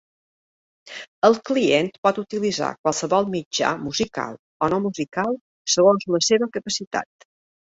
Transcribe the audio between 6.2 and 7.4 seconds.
seva capacitat.